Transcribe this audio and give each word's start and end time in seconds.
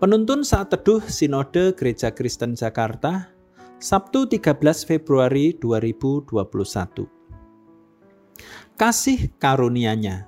Penuntun 0.00 0.40
saat 0.40 0.72
teduh 0.72 1.04
Sinode 1.12 1.76
Gereja 1.76 2.08
Kristen 2.08 2.56
Jakarta, 2.56 3.28
Sabtu 3.76 4.24
13 4.24 4.56
Februari 4.88 5.52
2021. 5.60 7.04
Kasih 8.80 9.28
karunia-Nya. 9.36 10.24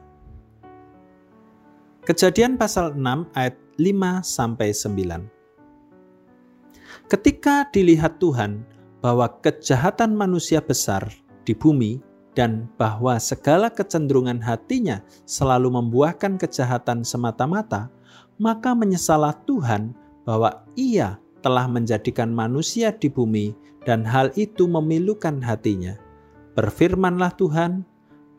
Kejadian 2.04 2.60
pasal 2.60 2.92
6 2.92 3.32
ayat 3.32 3.56
5 3.80 4.20
sampai 4.20 4.76
9. 4.76 7.08
Ketika 7.08 7.64
dilihat 7.72 8.20
Tuhan 8.20 8.68
bahwa 9.00 9.24
kejahatan 9.40 10.12
manusia 10.12 10.60
besar 10.60 11.08
di 11.48 11.56
bumi 11.56 11.96
dan 12.36 12.68
bahwa 12.76 13.16
segala 13.16 13.72
kecenderungan 13.72 14.36
hatinya 14.44 15.00
selalu 15.24 15.80
membuahkan 15.80 16.36
kejahatan 16.36 17.08
semata-mata, 17.08 17.88
maka 18.42 18.74
menyesalah 18.74 19.38
Tuhan 19.46 19.94
bahwa 20.26 20.66
Ia 20.74 21.22
telah 21.46 21.70
menjadikan 21.70 22.34
manusia 22.34 22.90
di 22.90 23.06
bumi 23.06 23.54
dan 23.86 24.02
hal 24.02 24.34
itu 24.34 24.66
memilukan 24.66 25.38
hatinya. 25.38 25.94
Berfirmanlah 26.58 27.38
Tuhan, 27.38 27.86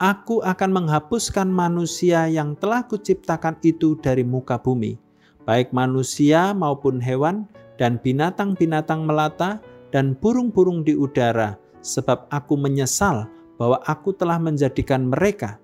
Aku 0.03 0.43
akan 0.43 0.83
menghapuskan 0.83 1.47
manusia 1.47 2.27
yang 2.27 2.59
telah 2.59 2.83
kuciptakan 2.83 3.55
itu 3.63 3.95
dari 4.03 4.27
muka 4.27 4.59
bumi, 4.59 4.99
baik 5.47 5.71
manusia 5.71 6.51
maupun 6.51 6.99
hewan 6.99 7.47
dan 7.79 7.95
binatang-binatang 8.03 9.07
melata 9.07 9.63
dan 9.95 10.11
burung-burung 10.19 10.83
di 10.83 10.91
udara, 10.91 11.55
sebab 11.79 12.27
aku 12.27 12.59
menyesal 12.59 13.31
bahwa 13.55 13.79
aku 13.87 14.11
telah 14.11 14.35
menjadikan 14.41 15.07
mereka. 15.07 15.55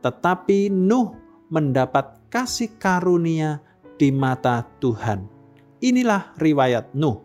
Tetapi 0.00 0.72
Nuh 0.72 1.12
mendapat 1.52 2.16
kasih 2.32 2.72
karunia 2.80 3.60
di 3.96 4.12
mata 4.12 4.64
Tuhan. 4.80 5.26
Inilah 5.82 6.36
riwayat 6.38 6.94
Nuh. 6.94 7.20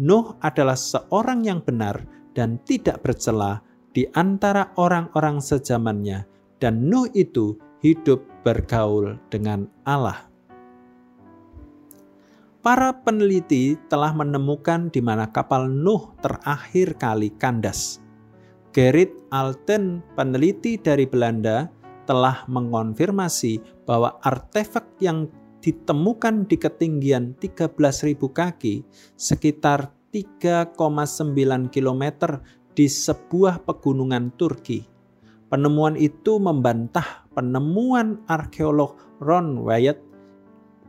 Nuh 0.00 0.34
adalah 0.40 0.78
seorang 0.78 1.44
yang 1.44 1.60
benar 1.60 2.02
dan 2.32 2.56
tidak 2.64 3.04
bercela 3.04 3.60
di 3.92 4.08
antara 4.16 4.72
orang-orang 4.80 5.38
sejamannya, 5.38 6.24
dan 6.56 6.88
Nuh 6.88 7.06
itu 7.12 7.60
hidup 7.84 8.24
bergaul 8.40 9.20
dengan 9.28 9.68
Allah. 9.84 10.32
Para 12.62 12.94
peneliti 12.94 13.74
telah 13.90 14.14
menemukan 14.14 14.86
di 14.88 15.02
mana 15.02 15.26
kapal 15.28 15.66
Nuh 15.66 16.14
terakhir 16.22 16.94
kali 16.94 17.34
kandas. 17.34 17.98
Gerrit 18.72 19.12
Alten, 19.28 20.00
peneliti 20.16 20.80
dari 20.80 21.04
Belanda, 21.04 21.68
telah 22.06 22.46
mengonfirmasi 22.48 23.84
bahwa 23.84 24.16
artefak 24.24 24.86
yang 25.02 25.28
ditemukan 25.62 26.50
di 26.50 26.58
ketinggian 26.58 27.38
13.000 27.38 28.18
kaki 28.18 28.82
sekitar 29.14 29.94
3,9 30.10 30.74
km 31.70 32.04
di 32.74 32.86
sebuah 32.90 33.62
pegunungan 33.62 34.34
Turki. 34.34 34.84
Penemuan 35.48 35.94
itu 35.96 36.42
membantah 36.42 37.24
penemuan 37.32 38.20
arkeolog 38.26 38.98
Ron 39.22 39.62
Wyatt 39.62 40.00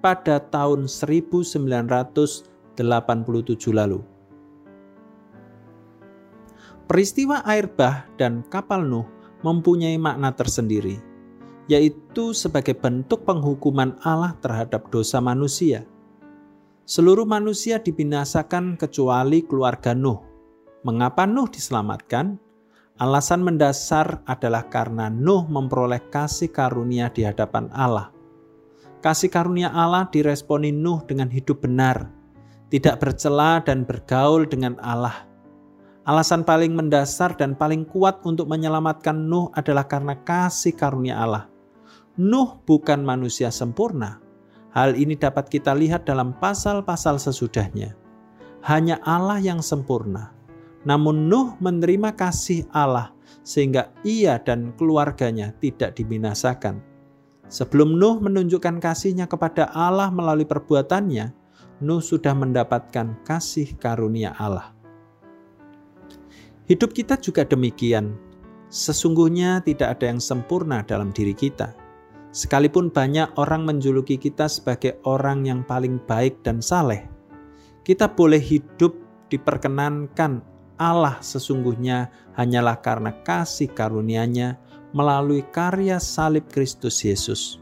pada 0.01 0.41
tahun 0.41 0.89
1987 0.89 2.49
lalu. 3.71 4.01
Peristiwa 6.83 7.39
air 7.47 7.71
bah 7.71 8.03
dan 8.19 8.43
kapal 8.51 8.83
Nuh 8.83 9.07
mempunyai 9.43 9.95
makna 9.95 10.35
tersendiri 10.35 11.12
yaitu 11.71 12.35
sebagai 12.35 12.75
bentuk 12.75 13.23
penghukuman 13.23 13.95
Allah 14.03 14.35
terhadap 14.43 14.91
dosa 14.91 15.23
manusia. 15.23 15.87
Seluruh 16.83 17.23
manusia 17.23 17.79
dibinasakan 17.79 18.75
kecuali 18.75 19.47
keluarga 19.47 19.95
Nuh. 19.95 20.19
Mengapa 20.83 21.23
Nuh 21.23 21.47
diselamatkan? 21.47 22.35
Alasan 22.99 23.41
mendasar 23.41 24.19
adalah 24.27 24.67
karena 24.67 25.07
Nuh 25.07 25.47
memperoleh 25.47 26.11
kasih 26.11 26.51
karunia 26.51 27.07
di 27.07 27.23
hadapan 27.23 27.71
Allah. 27.71 28.11
Kasih 28.99 29.31
karunia 29.31 29.71
Allah 29.71 30.11
diresponi 30.11 30.75
Nuh 30.75 31.07
dengan 31.07 31.31
hidup 31.31 31.63
benar, 31.63 32.11
tidak 32.67 32.99
bercela 32.99 33.63
dan 33.63 33.87
bergaul 33.87 34.43
dengan 34.43 34.75
Allah. 34.83 35.23
Alasan 36.03 36.43
paling 36.43 36.75
mendasar 36.75 37.39
dan 37.39 37.55
paling 37.55 37.87
kuat 37.87 38.19
untuk 38.27 38.51
menyelamatkan 38.51 39.15
Nuh 39.15 39.47
adalah 39.55 39.87
karena 39.87 40.19
kasih 40.19 40.75
karunia 40.75 41.15
Allah. 41.15 41.52
Nuh 42.13 42.61
bukan 42.69 43.01
manusia 43.01 43.49
sempurna. 43.49 44.21
Hal 44.69 44.93
ini 44.93 45.17
dapat 45.17 45.49
kita 45.49 45.73
lihat 45.73 46.05
dalam 46.05 46.37
pasal-pasal 46.37 47.17
sesudahnya. 47.17 47.97
Hanya 48.61 49.01
Allah 49.01 49.41
yang 49.41 49.65
sempurna. 49.65 50.29
Namun 50.85 51.25
Nuh 51.25 51.57
menerima 51.57 52.13
kasih 52.13 52.69
Allah 52.69 53.17
sehingga 53.41 53.89
ia 54.05 54.37
dan 54.37 54.77
keluarganya 54.77 55.57
tidak 55.57 55.97
dibinasakan. 55.97 56.85
Sebelum 57.49 57.97
Nuh 57.97 58.21
menunjukkan 58.21 58.77
kasihnya 58.77 59.25
kepada 59.25 59.73
Allah 59.73 60.13
melalui 60.13 60.45
perbuatannya, 60.45 61.33
Nuh 61.81 62.01
sudah 62.05 62.37
mendapatkan 62.37 63.25
kasih 63.25 63.73
karunia 63.81 64.37
Allah. 64.37 64.69
Hidup 66.69 66.93
kita 66.93 67.17
juga 67.17 67.41
demikian. 67.41 68.13
Sesungguhnya 68.69 69.65
tidak 69.65 69.97
ada 69.97 70.13
yang 70.13 70.21
sempurna 70.21 70.85
dalam 70.85 71.09
diri 71.09 71.33
kita. 71.33 71.82
Sekalipun 72.33 72.89
banyak 72.89 73.29
orang 73.37 73.61
menjuluki 73.69 74.17
kita 74.17 74.49
sebagai 74.49 74.97
orang 75.05 75.45
yang 75.45 75.61
paling 75.61 76.01
baik 76.09 76.41
dan 76.41 76.65
saleh, 76.65 77.05
kita 77.85 78.09
boleh 78.09 78.41
hidup 78.41 78.97
diperkenankan 79.29 80.41
Allah 80.81 81.21
sesungguhnya 81.21 82.09
hanyalah 82.33 82.81
karena 82.81 83.13
kasih 83.21 83.69
karunia-Nya 83.69 84.57
melalui 84.97 85.45
karya 85.53 86.01
salib 86.01 86.49
Kristus 86.49 87.05
Yesus. 87.05 87.61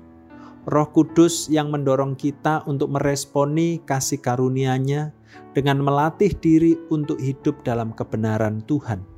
Roh 0.63 0.87
Kudus 0.87 1.51
yang 1.51 1.67
mendorong 1.67 2.15
kita 2.15 2.63
untuk 2.63 2.95
meresponi 2.95 3.83
kasih 3.83 4.23
karunia-Nya 4.23 5.11
dengan 5.51 5.83
melatih 5.83 6.31
diri 6.39 6.79
untuk 6.87 7.19
hidup 7.19 7.59
dalam 7.67 7.91
kebenaran 7.91 8.63
Tuhan. 8.63 9.10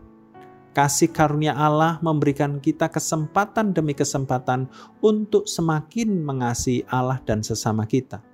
Kasih 0.74 1.14
karunia 1.14 1.54
Allah 1.54 2.02
memberikan 2.02 2.58
kita 2.58 2.90
kesempatan 2.90 3.78
demi 3.78 3.94
kesempatan 3.94 4.66
untuk 5.06 5.46
semakin 5.46 6.26
mengasihi 6.26 6.82
Allah 6.90 7.22
dan 7.22 7.46
sesama 7.46 7.86
kita. 7.86 8.26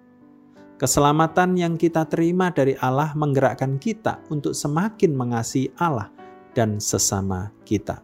Keselamatan 0.80 1.60
yang 1.60 1.76
kita 1.76 2.08
terima 2.08 2.48
dari 2.56 2.80
Allah 2.80 3.12
menggerakkan 3.12 3.76
kita 3.76 4.24
untuk 4.32 4.56
semakin 4.56 5.12
mengasihi 5.12 5.76
Allah 5.76 6.08
dan 6.56 6.80
sesama 6.80 7.52
kita. 7.68 8.00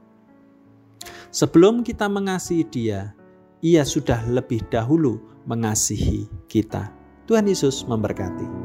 Sebelum 1.31 1.87
kita 1.87 2.11
mengasihi 2.11 2.67
Dia, 2.67 3.15
Ia 3.63 3.87
sudah 3.87 4.19
lebih 4.27 4.67
dahulu 4.67 5.23
mengasihi 5.47 6.27
kita. 6.51 6.91
Tuhan 7.23 7.47
Yesus 7.47 7.87
memberkati. 7.87 8.64